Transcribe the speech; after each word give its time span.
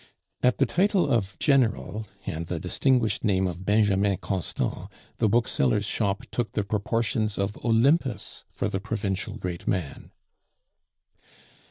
At 0.41 0.57
the 0.57 0.65
title 0.65 1.07
of 1.07 1.37
General, 1.37 2.07
and 2.25 2.47
the 2.47 2.59
distinguished 2.59 3.23
name 3.23 3.45
of 3.45 3.63
Benjamin 3.67 4.17
Constant, 4.17 4.87
the 5.19 5.29
bookseller's 5.29 5.85
shop 5.85 6.23
took 6.31 6.53
the 6.53 6.63
proportions 6.63 7.37
of 7.37 7.55
Olympus 7.63 8.43
for 8.49 8.67
the 8.67 8.79
provincial 8.79 9.37
great 9.37 9.67
man. 9.67 10.09